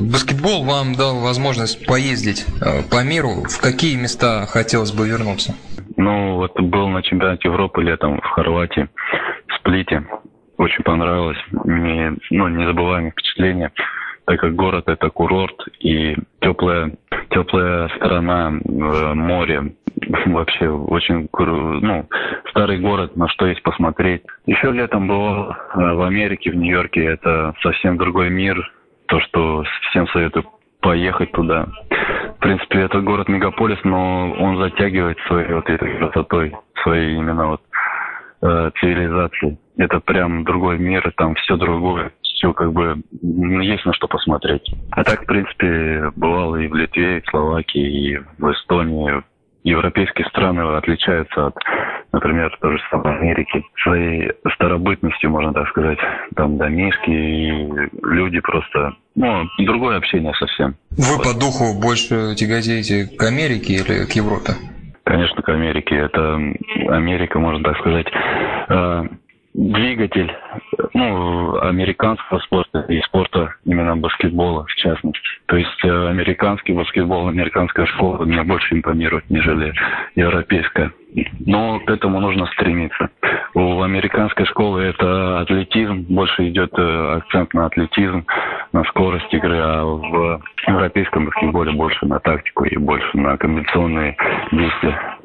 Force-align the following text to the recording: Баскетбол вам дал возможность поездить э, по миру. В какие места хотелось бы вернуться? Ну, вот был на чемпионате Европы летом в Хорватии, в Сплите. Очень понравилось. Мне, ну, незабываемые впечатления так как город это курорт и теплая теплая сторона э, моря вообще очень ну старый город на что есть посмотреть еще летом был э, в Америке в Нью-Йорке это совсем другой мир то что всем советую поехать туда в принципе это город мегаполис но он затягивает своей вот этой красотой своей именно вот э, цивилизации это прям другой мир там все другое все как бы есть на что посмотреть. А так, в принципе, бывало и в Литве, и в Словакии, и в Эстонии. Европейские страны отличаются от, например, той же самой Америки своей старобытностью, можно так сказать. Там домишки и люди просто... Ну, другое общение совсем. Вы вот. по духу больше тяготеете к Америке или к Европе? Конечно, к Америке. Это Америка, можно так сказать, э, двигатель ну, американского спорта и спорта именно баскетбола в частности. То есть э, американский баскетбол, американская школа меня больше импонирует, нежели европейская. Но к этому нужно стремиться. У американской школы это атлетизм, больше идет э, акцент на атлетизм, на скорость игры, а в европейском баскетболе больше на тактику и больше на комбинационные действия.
Баскетбол 0.00 0.64
вам 0.64 0.94
дал 0.94 1.20
возможность 1.20 1.86
поездить 1.86 2.46
э, 2.60 2.82
по 2.90 3.02
миру. 3.04 3.44
В 3.48 3.60
какие 3.60 3.96
места 3.96 4.46
хотелось 4.46 4.92
бы 4.92 5.08
вернуться? 5.08 5.54
Ну, 5.96 6.36
вот 6.36 6.58
был 6.60 6.88
на 6.88 7.02
чемпионате 7.02 7.48
Европы 7.48 7.82
летом 7.82 8.20
в 8.20 8.26
Хорватии, 8.26 8.88
в 9.48 9.54
Сплите. 9.58 10.06
Очень 10.56 10.84
понравилось. 10.84 11.38
Мне, 11.50 12.14
ну, 12.30 12.48
незабываемые 12.48 13.12
впечатления 13.12 13.72
так 14.28 14.40
как 14.40 14.54
город 14.54 14.88
это 14.88 15.08
курорт 15.08 15.56
и 15.80 16.14
теплая 16.42 16.92
теплая 17.30 17.88
сторона 17.96 18.52
э, 18.62 19.14
моря 19.14 19.72
вообще 20.26 20.68
очень 20.68 21.28
ну 21.32 22.06
старый 22.50 22.78
город 22.78 23.16
на 23.16 23.26
что 23.28 23.46
есть 23.46 23.62
посмотреть 23.62 24.22
еще 24.44 24.70
летом 24.70 25.08
был 25.08 25.50
э, 25.50 25.54
в 25.72 26.02
Америке 26.02 26.50
в 26.50 26.56
Нью-Йорке 26.56 27.04
это 27.06 27.54
совсем 27.62 27.96
другой 27.96 28.28
мир 28.28 28.70
то 29.08 29.20
что 29.20 29.64
всем 29.90 30.06
советую 30.08 30.46
поехать 30.80 31.32
туда 31.32 31.66
в 32.36 32.40
принципе 32.40 32.80
это 32.80 33.00
город 33.00 33.28
мегаполис 33.28 33.78
но 33.84 34.32
он 34.32 34.58
затягивает 34.58 35.18
своей 35.26 35.52
вот 35.52 35.68
этой 35.68 35.96
красотой 35.98 36.54
своей 36.82 37.16
именно 37.16 37.48
вот 37.48 37.62
э, 38.42 38.70
цивилизации 38.80 39.58
это 39.76 40.00
прям 40.00 40.44
другой 40.44 40.78
мир 40.78 41.12
там 41.16 41.34
все 41.34 41.56
другое 41.56 42.12
все 42.38 42.52
как 42.52 42.72
бы 42.72 43.02
есть 43.20 43.84
на 43.84 43.92
что 43.92 44.06
посмотреть. 44.06 44.64
А 44.92 45.04
так, 45.04 45.22
в 45.22 45.26
принципе, 45.26 46.10
бывало 46.14 46.56
и 46.56 46.68
в 46.68 46.74
Литве, 46.74 47.18
и 47.18 47.20
в 47.20 47.26
Словакии, 47.30 48.12
и 48.12 48.18
в 48.38 48.52
Эстонии. 48.52 49.22
Европейские 49.64 50.26
страны 50.28 50.60
отличаются 50.60 51.48
от, 51.48 51.56
например, 52.12 52.56
той 52.60 52.78
же 52.78 52.82
самой 52.90 53.18
Америки 53.18 53.64
своей 53.82 54.32
старобытностью, 54.54 55.30
можно 55.30 55.52
так 55.52 55.68
сказать. 55.68 55.98
Там 56.34 56.56
домишки 56.56 57.10
и 57.10 57.50
люди 58.02 58.40
просто... 58.40 58.94
Ну, 59.14 59.44
другое 59.58 59.96
общение 59.96 60.32
совсем. 60.34 60.76
Вы 60.90 61.16
вот. 61.16 61.24
по 61.24 61.38
духу 61.38 61.78
больше 61.80 62.34
тяготеете 62.36 63.16
к 63.16 63.22
Америке 63.24 63.74
или 63.74 64.06
к 64.06 64.12
Европе? 64.12 64.52
Конечно, 65.04 65.42
к 65.42 65.48
Америке. 65.48 65.96
Это 65.96 66.34
Америка, 66.88 67.38
можно 67.38 67.62
так 67.64 67.78
сказать, 67.78 68.06
э, 68.68 69.02
двигатель 69.54 70.30
ну, 70.94 71.58
американского 71.60 72.38
спорта 72.40 72.80
и 72.88 73.00
спорта 73.02 73.54
именно 73.64 73.96
баскетбола 73.96 74.64
в 74.66 74.74
частности. 74.76 75.20
То 75.46 75.56
есть 75.56 75.84
э, 75.84 76.08
американский 76.08 76.72
баскетбол, 76.72 77.28
американская 77.28 77.86
школа 77.86 78.24
меня 78.24 78.44
больше 78.44 78.74
импонирует, 78.74 79.28
нежели 79.30 79.72
европейская. 80.14 80.92
Но 81.46 81.80
к 81.80 81.90
этому 81.90 82.20
нужно 82.20 82.46
стремиться. 82.46 83.10
У 83.54 83.80
американской 83.82 84.46
школы 84.46 84.82
это 84.82 85.40
атлетизм, 85.40 86.04
больше 86.08 86.48
идет 86.48 86.72
э, 86.78 87.16
акцент 87.16 87.54
на 87.54 87.66
атлетизм, 87.66 88.26
на 88.72 88.84
скорость 88.84 89.32
игры, 89.32 89.58
а 89.58 89.84
в 89.84 90.42
европейском 90.66 91.26
баскетболе 91.26 91.72
больше 91.72 92.06
на 92.06 92.20
тактику 92.20 92.64
и 92.64 92.76
больше 92.76 93.16
на 93.16 93.36
комбинационные 93.36 94.16
действия. 94.52 95.17